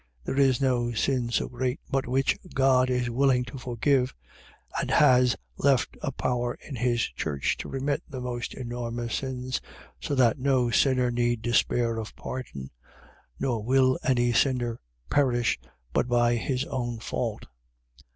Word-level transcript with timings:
There 0.23 0.39
is 0.39 0.59
no 0.59 0.93
sin 0.93 1.29
so 1.29 1.47
great 1.47 1.79
but 1.91 2.07
which 2.07 2.35
God 2.55 2.89
is 2.89 3.11
willing 3.11 3.45
to 3.45 3.59
forgive, 3.59 4.15
and 4.79 4.89
has 4.89 5.35
left 5.57 5.95
a 6.01 6.11
power 6.11 6.55
in 6.67 6.75
his 6.75 7.01
church 7.03 7.55
to 7.57 7.69
remit 7.69 8.01
the 8.09 8.19
most 8.19 8.55
enormous 8.55 9.13
sins: 9.13 9.61
so 9.99 10.15
that 10.15 10.39
no 10.39 10.71
sinner 10.71 11.11
need 11.11 11.43
despair 11.43 11.99
of 11.99 12.15
pardon, 12.15 12.71
nor 13.39 13.61
will 13.61 13.99
any 14.01 14.33
sinner 14.33 14.79
perish, 15.11 15.59
but 15.93 16.07
by 16.07 16.33
his 16.33 16.65
own 16.65 16.97
fault. 16.97 17.45